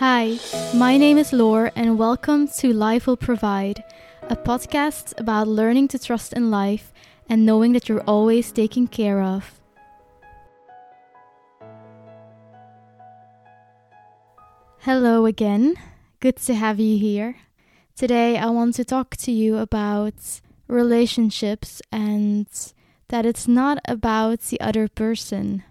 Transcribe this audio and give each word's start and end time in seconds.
Hi, 0.00 0.38
my 0.74 0.96
name 0.96 1.18
is 1.18 1.30
Lore, 1.30 1.72
and 1.76 1.98
welcome 1.98 2.48
to 2.48 2.72
Life 2.72 3.06
Will 3.06 3.18
Provide, 3.18 3.84
a 4.30 4.34
podcast 4.34 5.12
about 5.20 5.46
learning 5.46 5.88
to 5.88 5.98
trust 5.98 6.32
in 6.32 6.50
life 6.50 6.90
and 7.28 7.44
knowing 7.44 7.72
that 7.74 7.86
you're 7.86 8.00
always 8.06 8.50
taken 8.50 8.86
care 8.86 9.20
of. 9.20 9.60
Hello 14.78 15.26
again, 15.26 15.74
good 16.20 16.36
to 16.36 16.54
have 16.54 16.80
you 16.80 16.96
here. 16.96 17.36
Today, 17.94 18.38
I 18.38 18.46
want 18.46 18.76
to 18.76 18.86
talk 18.86 19.18
to 19.18 19.30
you 19.30 19.58
about 19.58 20.40
relationships 20.66 21.82
and 21.92 22.46
that 23.08 23.26
it's 23.26 23.46
not 23.46 23.76
about 23.84 24.40
the 24.48 24.62
other 24.62 24.88
person. 24.88 25.62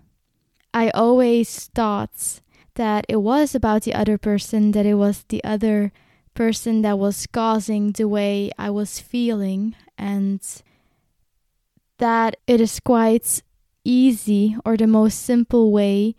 I 0.72 0.92
always 0.92 1.72
thought 1.74 2.42
that 2.76 3.06
it 3.10 3.18
was 3.18 3.56
about 3.56 3.84
the 3.84 3.94
other 3.94 4.18
person, 4.18 4.72
that 4.72 4.86
it 4.86 4.96
was 4.96 5.24
the 5.30 5.44
other 5.44 5.92
person 6.34 6.82
that 6.84 6.98
was 6.98 7.28
causing 7.28 7.92
the 7.92 8.08
way 8.08 8.52
I 8.58 8.70
was 8.70 9.00
feeling, 9.00 9.76
and 9.98 10.42
that 11.98 12.38
it 12.48 12.62
is 12.62 12.80
quite 12.80 13.42
easy 13.84 14.56
or 14.66 14.78
the 14.78 14.88
most 14.88 15.22
simple 15.22 15.72
way 15.72 16.16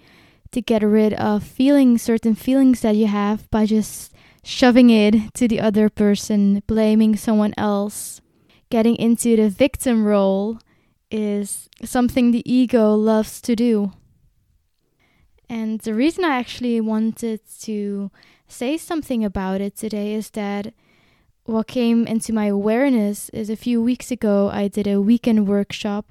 to 0.53 0.61
get 0.61 0.83
rid 0.83 1.15
of 1.15 1.45
feeling 1.45 1.97
certain 1.97 2.35
feelings 2.35 2.81
that 2.81 2.97
you 2.97 3.07
have 3.07 3.49
by 3.51 3.67
just 3.67 4.13
shoving 4.43 4.91
it 4.91 5.33
to 5.35 5.47
the 5.47 5.61
other 5.61 5.89
person, 5.89 6.63
blaming 6.67 7.17
someone 7.17 7.55
else. 7.57 8.21
Getting 8.71 8.97
into 8.97 9.37
the 9.37 9.49
victim 9.49 10.05
role 10.05 10.59
is 11.11 11.69
something 11.85 12.31
the 12.31 12.49
ego 12.51 12.95
loves 12.95 13.41
to 13.43 13.57
do. 13.57 13.93
And 15.51 15.81
the 15.81 15.95
reason 15.95 16.25
I 16.25 16.39
actually 16.39 16.81
wanted 16.81 17.41
to 17.63 18.13
say 18.47 18.77
something 18.77 19.25
about 19.25 19.61
it 19.61 19.77
today 19.77 20.15
is 20.15 20.31
that 20.31 20.73
what 21.45 21.67
came 21.67 22.07
into 22.07 22.33
my 22.33 22.47
awareness 22.47 23.29
is 23.31 23.51
a 23.51 23.57
few 23.57 23.83
weeks 23.83 24.13
ago 24.13 24.49
I 24.53 24.69
did 24.69 24.87
a 24.87 25.01
weekend 25.01 25.49
workshop 25.49 26.07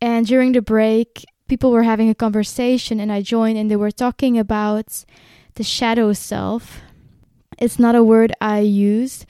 and 0.00 0.24
during 0.24 0.52
the 0.52 0.62
break 0.62 1.24
people 1.48 1.72
were 1.72 1.82
having 1.82 2.08
a 2.08 2.14
conversation 2.14 3.00
and 3.00 3.10
I 3.10 3.22
joined 3.22 3.58
and 3.58 3.68
they 3.68 3.74
were 3.74 3.90
talking 3.90 4.38
about 4.38 5.04
the 5.54 5.64
shadow 5.64 6.12
self. 6.12 6.80
It's 7.58 7.80
not 7.80 7.96
a 7.96 8.04
word 8.04 8.32
I 8.40 8.60
use, 8.60 9.26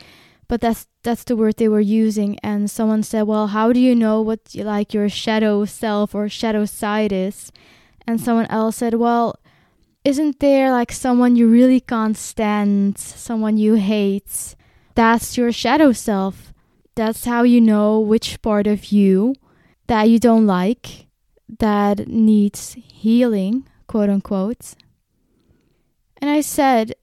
but 0.48 0.60
that's 0.60 0.86
that's 1.02 1.24
the 1.24 1.36
word 1.36 1.56
they 1.56 1.68
were 1.68 1.80
using 1.80 2.38
and 2.42 2.70
someone 2.70 3.02
said, 3.02 3.22
"Well, 3.22 3.46
how 3.46 3.72
do 3.72 3.80
you 3.80 3.94
know 3.94 4.20
what 4.20 4.40
like 4.54 4.92
your 4.92 5.08
shadow 5.08 5.64
self 5.64 6.14
or 6.14 6.28
shadow 6.28 6.66
side 6.66 7.10
is?" 7.10 7.52
And 8.06 8.20
someone 8.20 8.46
else 8.46 8.76
said, 8.76 8.94
"Well, 8.94 9.38
isn't 10.06 10.38
there 10.38 10.70
like 10.70 10.92
someone 10.92 11.34
you 11.34 11.48
really 11.48 11.80
can't 11.80 12.16
stand, 12.16 12.96
someone 12.96 13.56
you 13.56 13.74
hate? 13.74 14.54
That's 14.94 15.36
your 15.36 15.50
shadow 15.50 15.90
self. 15.90 16.54
That's 16.94 17.24
how 17.24 17.42
you 17.42 17.60
know 17.60 17.98
which 17.98 18.40
part 18.40 18.68
of 18.68 18.92
you 18.92 19.34
that 19.88 20.08
you 20.08 20.20
don't 20.20 20.46
like, 20.46 21.08
that 21.58 22.06
needs 22.06 22.74
healing, 22.74 23.66
quote 23.88 24.08
unquote. 24.08 24.74
And 26.18 26.30
I 26.30 26.40
said, 26.40 26.94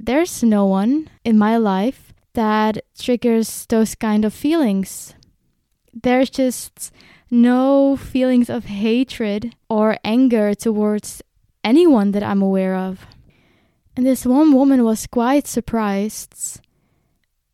there's 0.00 0.42
no 0.42 0.64
one 0.64 1.10
in 1.26 1.36
my 1.36 1.58
life 1.58 2.14
that 2.32 2.78
triggers 2.98 3.66
those 3.66 3.94
kind 3.94 4.24
of 4.24 4.32
feelings. 4.32 5.14
There's 5.92 6.30
just 6.30 6.92
no 7.30 7.94
feelings 7.94 8.48
of 8.48 8.64
hatred 8.64 9.54
or 9.68 9.98
anger 10.02 10.54
towards 10.54 11.22
anyone 11.68 12.12
that 12.12 12.22
I'm 12.22 12.42
aware 12.42 12.74
of. 12.74 13.06
And 13.94 14.06
this 14.06 14.24
one 14.24 14.52
woman 14.52 14.84
was 14.84 15.06
quite 15.06 15.46
surprised. 15.46 16.60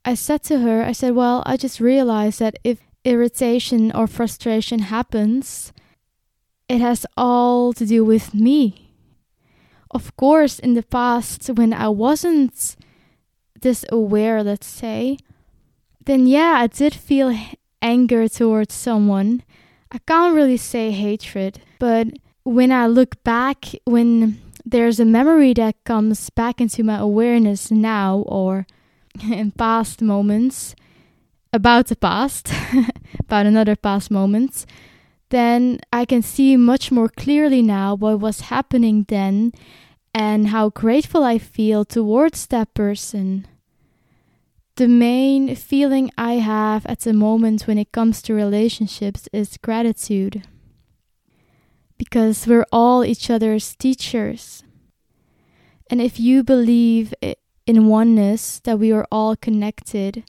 I 0.05 0.15
said 0.15 0.43
to 0.45 0.61
her, 0.61 0.83
I 0.83 0.93
said, 0.93 1.15
Well, 1.15 1.43
I 1.47 1.57
just 1.57 1.81
realized 1.81 2.39
that 2.39 2.59
if 2.63 2.79
irritation 3.05 3.91
or 3.93 4.07
frustration 4.07 4.81
happens, 4.81 5.73
it 6.69 6.81
has 6.81 7.07
all 7.17 7.73
to 7.73 7.85
do 7.87 8.05
with 8.05 8.35
me. 8.35 8.93
Of 9.91 10.17
course, 10.17 10.59
in 10.59 10.75
the 10.75 10.83
past, 10.83 11.47
when 11.49 11.73
I 11.73 11.89
wasn't 11.89 12.77
this 13.61 13.85
aware, 13.91 14.43
let's 14.43 14.67
say, 14.67 15.19
then 16.05 16.27
yeah, 16.27 16.55
I 16.59 16.67
did 16.67 16.95
feel 16.95 17.37
anger 17.81 18.29
towards 18.29 18.75
someone. 18.75 19.43
I 19.91 19.99
can't 19.99 20.35
really 20.35 20.57
say 20.57 20.91
hatred, 20.91 21.61
but 21.79 22.09
when 22.45 22.71
I 22.71 22.87
look 22.87 23.23
back, 23.25 23.75
when 23.85 24.41
there's 24.65 25.01
a 25.01 25.05
memory 25.05 25.55
that 25.55 25.83
comes 25.85 26.31
back 26.31 26.61
into 26.61 26.85
my 26.85 26.99
awareness 26.99 27.71
now 27.71 28.19
or 28.27 28.67
in 29.23 29.51
past 29.51 30.03
moments 30.03 30.75
about 31.53 31.87
the 31.87 31.97
past, 31.97 32.53
about 33.21 33.47
another 33.47 33.77
past 33.77 34.11
moment, 34.11 34.67
then 35.31 35.81
I 35.93 36.05
can 36.05 36.23
see 36.23 36.57
much 36.57 36.93
more 36.93 37.09
clearly 37.09 37.63
now 37.63 37.95
what 37.95 38.21
was 38.21 38.53
happening 38.53 39.07
then 39.09 39.53
and 40.15 40.49
how 40.49 40.69
grateful 40.69 41.25
I 41.25 41.39
feel 41.39 41.85
towards 41.85 42.47
that 42.49 42.75
person. 42.75 43.47
The 44.77 44.89
main 44.89 45.55
feeling 45.55 46.11
I 46.19 46.35
have 46.35 46.85
at 46.87 47.01
the 47.01 47.13
moment 47.13 47.67
when 47.67 47.79
it 47.79 47.93
comes 47.93 48.21
to 48.23 48.35
relationships 48.35 49.29
is 49.33 49.57
gratitude 49.57 50.43
because 51.99 52.47
we're 52.47 52.67
all 52.73 53.05
each 53.05 53.31
other's 53.31 53.75
teachers. 53.75 54.63
And 55.91 56.01
if 56.01 56.19
you 56.19 56.43
believe 56.43 57.15
in 57.67 57.87
oneness, 57.87 58.61
that 58.65 58.79
we 58.79 58.93
are 58.93 59.07
all 59.11 59.37
connected, 59.37 60.25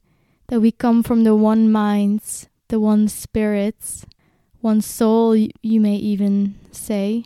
that 0.47 0.59
we 0.59 0.71
come 0.71 1.03
from 1.03 1.23
the 1.23 1.35
one 1.35 1.71
minds, 1.71 2.47
the 2.67 2.79
one 2.79 3.07
spirits, 3.07 4.05
one 4.61 4.81
soul, 4.81 5.35
you 5.35 5.79
may 5.79 5.95
even 5.95 6.55
say, 6.71 7.25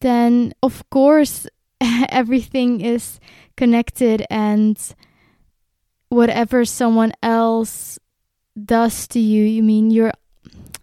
then 0.00 0.52
of 0.62 0.88
course 0.90 1.46
everything 2.08 2.80
is 2.80 3.18
connected 3.56 4.24
and 4.30 4.94
whatever 6.08 6.64
someone 6.64 7.12
else 7.22 7.98
does 8.62 9.06
to 9.08 9.18
you, 9.18 9.44
you 9.44 9.62
mean 9.62 9.90
you're 9.90 10.12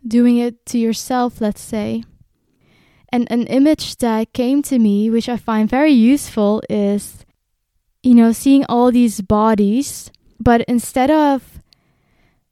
doing 0.06 0.38
it 0.38 0.66
to 0.68 0.78
yourself, 0.78 1.42
let's 1.42 1.62
say. 1.62 2.04
And 3.14 3.32
an 3.32 3.46
image 3.46 3.98
that 3.98 4.34
came 4.34 4.64
to 4.64 4.80
me, 4.80 5.12
which 5.12 5.30
I 5.30 5.38
find 5.38 5.70
very 5.70 5.92
useful, 5.92 6.64
is 6.68 7.24
you 8.04 8.14
know, 8.14 8.34
seeing 8.34 8.66
all 8.68 8.92
these 8.92 9.22
bodies, 9.22 10.12
but 10.40 10.62
instead 10.64 11.10
of 11.10 11.60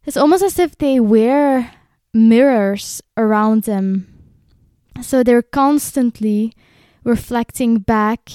it's 0.06 0.18
almost 0.18 0.44
as 0.44 0.58
if 0.58 0.78
they 0.78 1.00
wear 1.00 1.74
mirrors 2.14 3.02
around 3.18 3.64
them. 3.64 4.08
So 5.02 5.24
they're 5.24 5.42
constantly 5.42 6.54
reflecting 7.04 7.80
back 7.80 8.30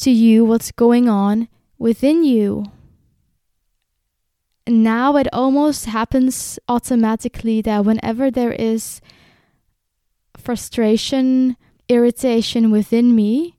to 0.00 0.10
you 0.10 0.44
what's 0.44 0.72
going 0.72 1.08
on 1.08 1.48
within 1.78 2.24
you. 2.24 2.64
Now 4.66 5.16
it 5.16 5.28
almost 5.32 5.86
happens 5.86 6.58
automatically 6.68 7.62
that 7.62 7.84
whenever 7.84 8.30
there 8.30 8.52
is 8.52 9.00
frustration 10.36 11.56
irritation 11.88 12.70
within 12.70 13.14
me, 13.14 13.56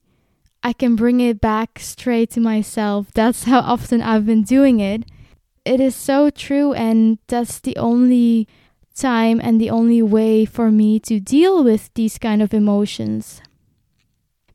I 0.63 0.73
can 0.73 0.95
bring 0.95 1.19
it 1.19 1.39
back 1.39 1.79
straight 1.79 2.31
to 2.31 2.39
myself. 2.39 3.11
That's 3.13 3.43
how 3.45 3.59
often 3.59 4.01
I've 4.01 4.25
been 4.25 4.43
doing 4.43 4.79
it. 4.79 5.03
It 5.65 5.79
is 5.79 5.95
so 5.95 6.29
true, 6.29 6.73
and 6.73 7.19
that's 7.27 7.59
the 7.59 7.77
only 7.77 8.47
time 8.95 9.39
and 9.41 9.61
the 9.61 9.69
only 9.69 10.01
way 10.01 10.45
for 10.45 10.71
me 10.71 10.99
to 11.01 11.19
deal 11.19 11.63
with 11.63 11.89
these 11.93 12.17
kind 12.17 12.41
of 12.41 12.53
emotions. 12.53 13.41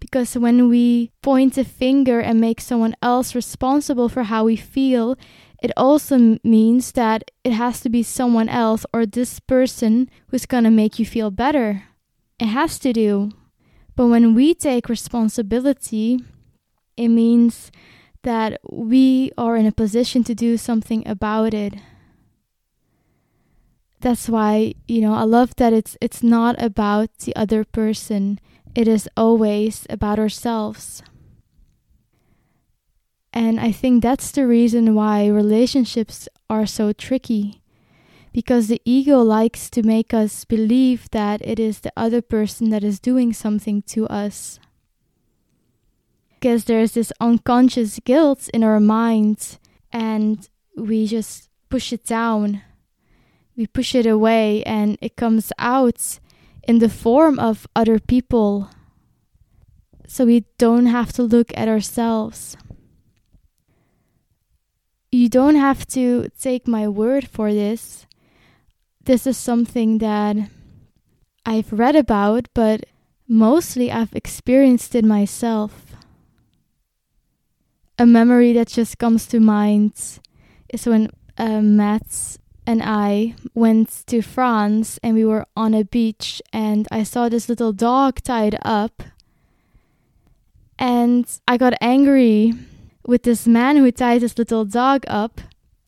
Because 0.00 0.36
when 0.36 0.68
we 0.68 1.12
point 1.22 1.56
a 1.56 1.64
finger 1.64 2.20
and 2.20 2.40
make 2.40 2.60
someone 2.60 2.96
else 3.00 3.34
responsible 3.34 4.08
for 4.08 4.24
how 4.24 4.44
we 4.44 4.56
feel, 4.56 5.16
it 5.62 5.70
also 5.76 6.38
means 6.42 6.92
that 6.92 7.30
it 7.44 7.52
has 7.52 7.80
to 7.80 7.88
be 7.88 8.02
someone 8.02 8.48
else 8.48 8.84
or 8.92 9.06
this 9.06 9.38
person 9.38 10.10
who's 10.28 10.44
gonna 10.44 10.72
make 10.72 10.98
you 10.98 11.06
feel 11.06 11.30
better. 11.30 11.84
It 12.40 12.46
has 12.46 12.80
to 12.80 12.92
do. 12.92 13.30
But 13.94 14.06
when 14.06 14.34
we 14.34 14.54
take 14.54 14.88
responsibility, 14.88 16.20
it 16.96 17.08
means 17.08 17.70
that 18.22 18.60
we 18.70 19.32
are 19.36 19.56
in 19.56 19.66
a 19.66 19.72
position 19.72 20.24
to 20.24 20.34
do 20.34 20.56
something 20.56 21.06
about 21.06 21.54
it. 21.54 21.74
That's 24.00 24.28
why, 24.28 24.74
you 24.88 25.00
know, 25.00 25.14
I 25.14 25.22
love 25.22 25.54
that 25.56 25.72
it's 25.72 25.96
it's 26.00 26.22
not 26.22 26.60
about 26.60 27.10
the 27.18 27.34
other 27.36 27.64
person. 27.64 28.40
It 28.74 28.88
is 28.88 29.08
always 29.16 29.86
about 29.90 30.18
ourselves. 30.18 31.02
And 33.32 33.60
I 33.60 33.72
think 33.72 34.02
that's 34.02 34.30
the 34.30 34.46
reason 34.46 34.94
why 34.94 35.26
relationships 35.26 36.28
are 36.50 36.66
so 36.66 36.92
tricky 36.92 37.61
because 38.32 38.68
the 38.68 38.80
ego 38.84 39.20
likes 39.20 39.68
to 39.70 39.82
make 39.82 40.14
us 40.14 40.44
believe 40.44 41.08
that 41.10 41.40
it 41.44 41.60
is 41.60 41.80
the 41.80 41.92
other 41.96 42.22
person 42.22 42.70
that 42.70 42.82
is 42.84 42.98
doing 43.00 43.32
something 43.32 43.82
to 43.82 44.06
us. 44.08 44.58
because 46.40 46.64
there's 46.64 46.92
this 46.92 47.12
unconscious 47.20 48.00
guilt 48.04 48.48
in 48.52 48.64
our 48.64 48.80
mind 48.80 49.58
and 49.92 50.48
we 50.76 51.06
just 51.06 51.48
push 51.68 51.92
it 51.92 52.04
down. 52.04 52.62
We 53.56 53.66
push 53.68 53.94
it 53.94 54.06
away 54.06 54.64
and 54.64 54.98
it 55.00 55.14
comes 55.14 55.52
out 55.58 56.18
in 56.66 56.80
the 56.80 56.88
form 56.88 57.38
of 57.38 57.68
other 57.76 58.00
people. 58.00 58.70
So 60.08 60.24
we 60.26 60.44
don't 60.58 60.86
have 60.86 61.12
to 61.12 61.22
look 61.22 61.52
at 61.56 61.68
ourselves. 61.68 62.56
You 65.12 65.28
don't 65.28 65.56
have 65.56 65.86
to 65.88 66.28
take 66.40 66.66
my 66.66 66.88
word 66.88 67.28
for 67.28 67.52
this. 67.52 68.06
This 69.04 69.26
is 69.26 69.36
something 69.36 69.98
that 69.98 70.36
I've 71.44 71.72
read 71.72 71.96
about, 71.96 72.48
but 72.54 72.86
mostly 73.26 73.90
I've 73.90 74.14
experienced 74.14 74.94
it 74.94 75.04
myself. 75.04 75.96
A 77.98 78.06
memory 78.06 78.52
that 78.52 78.68
just 78.68 78.98
comes 78.98 79.26
to 79.26 79.40
mind 79.40 79.92
is 80.68 80.86
when 80.86 81.10
uh, 81.36 81.98
and 82.64 82.80
I 82.82 83.34
went 83.54 84.04
to 84.06 84.22
France 84.22 85.00
and 85.02 85.14
we 85.14 85.24
were 85.24 85.46
on 85.56 85.74
a 85.74 85.84
beach 85.84 86.40
and 86.52 86.86
I 86.92 87.02
saw 87.02 87.28
this 87.28 87.48
little 87.48 87.72
dog 87.72 88.22
tied 88.22 88.56
up. 88.62 89.02
And 90.78 91.26
I 91.48 91.56
got 91.56 91.74
angry 91.80 92.52
with 93.06 93.24
this 93.24 93.46
man 93.46 93.76
who 93.76 93.90
tied 93.90 94.20
this 94.20 94.38
little 94.38 94.64
dog 94.64 95.04
up. 95.08 95.40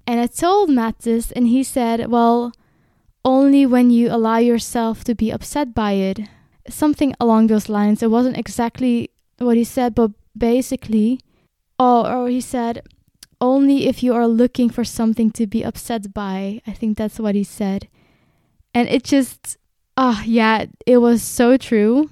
And 0.07 0.21
I 0.21 0.27
told 0.27 0.69
Matt 0.69 0.99
this, 1.01 1.33
and 1.33 1.49
he 1.49 1.63
said, 1.63 2.09
Well, 2.09 2.53
only 3.25 3.65
when 3.67 3.91
you 3.91 4.11
allow 4.11 4.39
yourself 4.39 5.05
to 5.05 5.15
be 5.15 5.31
upset 5.31 5.75
by 5.75 5.93
it. 5.93 6.21
Something 6.69 7.15
along 7.21 7.47
those 7.47 7.69
lines. 7.69 8.03
It 8.03 8.11
wasn't 8.11 8.37
exactly 8.37 9.11
what 9.39 9.57
he 9.57 9.65
said, 9.65 9.95
but 9.95 10.13
basically, 10.37 11.21
or, 11.79 12.09
or 12.09 12.29
he 12.29 12.41
said, 12.41 12.83
only 13.41 13.87
if 13.87 14.03
you 14.03 14.15
are 14.15 14.27
looking 14.27 14.71
for 14.71 14.85
something 14.85 15.31
to 15.33 15.47
be 15.47 15.65
upset 15.65 16.13
by. 16.13 16.61
I 16.67 16.73
think 16.73 16.97
that's 16.97 17.19
what 17.19 17.35
he 17.35 17.45
said. 17.45 17.89
And 18.73 18.89
it 18.89 19.05
just, 19.05 19.57
ah, 19.97 20.21
oh, 20.21 20.25
yeah, 20.27 20.67
it 20.87 20.99
was 20.99 21.23
so 21.23 21.57
true. 21.57 22.11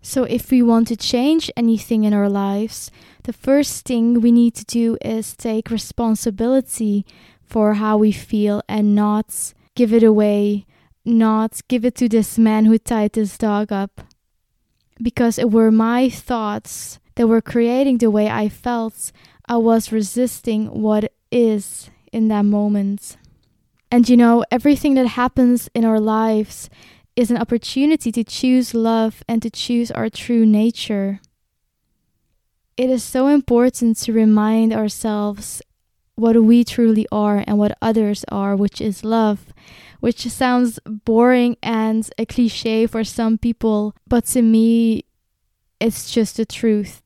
So, 0.00 0.24
if 0.24 0.50
we 0.50 0.60
want 0.60 0.88
to 0.88 0.96
change 0.96 1.50
anything 1.56 2.04
in 2.04 2.12
our 2.12 2.28
lives, 2.28 2.90
the 3.22 3.32
first 3.32 3.86
thing 3.86 4.20
we 4.20 4.32
need 4.32 4.54
to 4.56 4.64
do 4.64 4.98
is 5.00 5.34
take 5.34 5.70
responsibility 5.70 7.06
for 7.46 7.74
how 7.74 7.96
we 7.96 8.12
feel 8.12 8.62
and 8.68 8.94
not 8.94 9.54
give 9.74 9.92
it 9.92 10.02
away, 10.02 10.66
not 11.04 11.60
give 11.68 11.84
it 11.84 11.94
to 11.96 12.08
this 12.08 12.38
man 12.38 12.64
who 12.64 12.78
tied 12.78 13.12
this 13.12 13.36
dog 13.38 13.72
up. 13.72 14.00
Because 15.02 15.38
it 15.38 15.50
were 15.50 15.70
my 15.70 16.08
thoughts 16.08 16.98
that 17.16 17.26
were 17.26 17.40
creating 17.40 17.98
the 17.98 18.10
way 18.10 18.28
I 18.28 18.48
felt, 18.48 19.12
I 19.46 19.56
was 19.56 19.92
resisting 19.92 20.66
what 20.66 21.12
is 21.30 21.90
in 22.12 22.28
that 22.28 22.44
moment. 22.44 23.16
And 23.90 24.08
you 24.08 24.16
know, 24.16 24.44
everything 24.50 24.94
that 24.94 25.08
happens 25.08 25.68
in 25.74 25.84
our 25.84 26.00
lives 26.00 26.70
is 27.16 27.30
an 27.30 27.36
opportunity 27.36 28.10
to 28.10 28.24
choose 28.24 28.74
love 28.74 29.22
and 29.28 29.40
to 29.42 29.50
choose 29.50 29.90
our 29.90 30.08
true 30.08 30.44
nature. 30.44 31.20
It 32.76 32.90
is 32.90 33.04
so 33.04 33.28
important 33.28 33.98
to 33.98 34.12
remind 34.12 34.72
ourselves 34.72 35.62
what 36.16 36.40
we 36.42 36.64
truly 36.64 37.06
are 37.10 37.42
and 37.46 37.58
what 37.58 37.76
others 37.82 38.24
are, 38.30 38.54
which 38.54 38.80
is 38.80 39.04
love, 39.04 39.52
which 40.00 40.20
sounds 40.28 40.78
boring 40.86 41.56
and 41.62 42.08
a 42.18 42.26
cliche 42.26 42.86
for 42.86 43.04
some 43.04 43.38
people, 43.38 43.94
but 44.06 44.24
to 44.26 44.42
me, 44.42 45.04
it's 45.80 46.10
just 46.10 46.36
the 46.36 46.46
truth. 46.46 47.02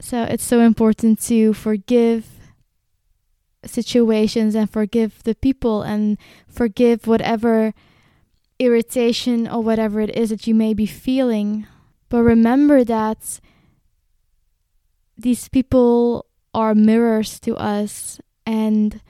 So 0.00 0.22
it's 0.22 0.44
so 0.44 0.60
important 0.60 1.20
to 1.22 1.52
forgive 1.52 2.26
situations 3.64 4.54
and 4.54 4.70
forgive 4.70 5.22
the 5.24 5.34
people 5.34 5.82
and 5.82 6.16
forgive 6.48 7.06
whatever 7.06 7.74
irritation 8.58 9.48
or 9.48 9.62
whatever 9.62 10.00
it 10.00 10.16
is 10.16 10.30
that 10.30 10.46
you 10.46 10.54
may 10.54 10.74
be 10.74 10.86
feeling. 10.86 11.66
But 12.08 12.22
remember 12.22 12.84
that 12.84 13.40
these 15.16 15.48
people 15.48 16.27
are 16.54 16.74
mirrors 16.74 17.38
to 17.40 17.56
us 17.56 18.20
and 18.46 19.00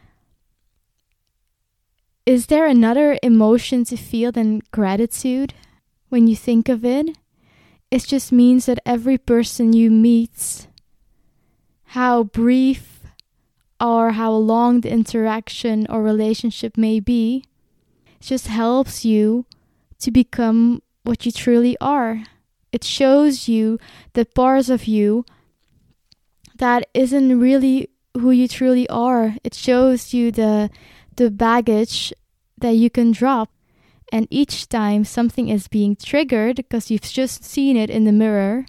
is 2.26 2.46
there 2.46 2.66
another 2.66 3.18
emotion 3.22 3.84
to 3.84 3.96
feel 3.96 4.30
than 4.32 4.60
gratitude 4.70 5.54
when 6.10 6.26
you 6.26 6.36
think 6.36 6.68
of 6.68 6.84
it? 6.84 7.16
It 7.90 8.02
just 8.02 8.32
means 8.32 8.66
that 8.66 8.80
every 8.84 9.16
person 9.16 9.72
you 9.72 9.90
meet 9.90 10.66
how 11.92 12.24
brief 12.24 12.98
or 13.80 14.10
how 14.10 14.32
long 14.32 14.80
the 14.80 14.90
interaction 14.90 15.86
or 15.88 16.02
relationship 16.02 16.76
may 16.76 17.00
be, 17.00 17.44
just 18.20 18.48
helps 18.48 19.04
you 19.04 19.46
to 19.98 20.10
become 20.10 20.82
what 21.04 21.24
you 21.24 21.32
truly 21.32 21.76
are. 21.80 22.24
It 22.72 22.84
shows 22.84 23.48
you 23.48 23.78
the 24.12 24.26
parts 24.26 24.68
of 24.68 24.86
you 24.86 25.24
that 26.58 26.86
isn't 26.94 27.38
really 27.38 27.90
who 28.14 28.30
you 28.30 28.48
truly 28.48 28.88
are. 28.88 29.36
It 29.44 29.54
shows 29.54 30.12
you 30.12 30.30
the 30.30 30.70
the 31.16 31.30
baggage 31.30 32.12
that 32.58 32.74
you 32.74 32.90
can 32.90 33.12
drop. 33.12 33.50
And 34.10 34.26
each 34.30 34.68
time 34.68 35.04
something 35.04 35.48
is 35.48 35.68
being 35.68 35.94
triggered 35.94 36.56
because 36.56 36.90
you've 36.90 37.02
just 37.02 37.44
seen 37.44 37.76
it 37.76 37.90
in 37.90 38.04
the 38.04 38.12
mirror, 38.12 38.64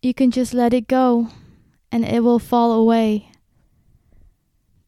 you 0.00 0.14
can 0.14 0.30
just 0.30 0.54
let 0.54 0.72
it 0.72 0.86
go 0.86 1.28
and 1.90 2.04
it 2.04 2.22
will 2.22 2.38
fall 2.38 2.72
away. 2.72 3.32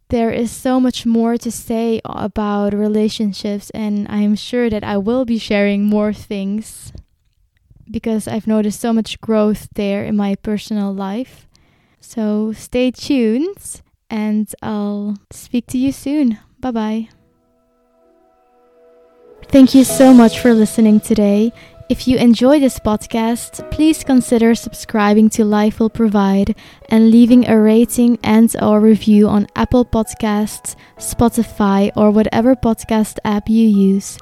There 0.08 0.30
is 0.30 0.50
so 0.50 0.78
much 0.78 1.04
more 1.04 1.36
to 1.36 1.50
say 1.50 2.00
about 2.04 2.72
relationships, 2.72 3.70
and 3.70 4.06
I 4.08 4.18
am 4.20 4.36
sure 4.36 4.70
that 4.70 4.84
I 4.84 4.96
will 4.96 5.24
be 5.24 5.36
sharing 5.36 5.84
more 5.84 6.12
things 6.12 6.92
because 7.90 8.28
I've 8.28 8.46
noticed 8.46 8.80
so 8.80 8.92
much 8.92 9.20
growth 9.20 9.68
there 9.74 10.04
in 10.04 10.16
my 10.16 10.34
personal 10.36 10.94
life. 10.94 11.47
So 12.00 12.52
stay 12.52 12.90
tuned, 12.90 13.82
and 14.08 14.52
I'll 14.62 15.16
speak 15.30 15.66
to 15.68 15.78
you 15.78 15.92
soon. 15.92 16.38
Bye 16.60 16.70
bye. 16.70 17.08
Thank 19.48 19.74
you 19.74 19.84
so 19.84 20.12
much 20.12 20.40
for 20.40 20.52
listening 20.52 21.00
today. 21.00 21.52
If 21.88 22.06
you 22.06 22.18
enjoy 22.18 22.60
this 22.60 22.78
podcast, 22.78 23.70
please 23.70 24.04
consider 24.04 24.54
subscribing 24.54 25.30
to 25.30 25.44
Life 25.44 25.80
Will 25.80 25.88
Provide 25.88 26.54
and 26.90 27.10
leaving 27.10 27.48
a 27.48 27.58
rating 27.58 28.18
and 28.22 28.54
or 28.60 28.78
review 28.78 29.26
on 29.26 29.46
Apple 29.56 29.86
Podcasts, 29.86 30.76
Spotify, 30.98 31.90
or 31.96 32.10
whatever 32.10 32.54
podcast 32.54 33.18
app 33.24 33.48
you 33.48 33.66
use. 33.66 34.18